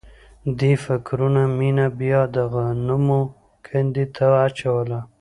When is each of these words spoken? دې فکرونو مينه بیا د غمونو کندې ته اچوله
دې 0.59 0.73
فکرونو 0.85 1.41
مينه 1.57 1.85
بیا 1.99 2.21
د 2.35 2.37
غمونو 2.51 3.19
کندې 3.67 4.05
ته 4.15 4.25
اچوله 4.45 4.99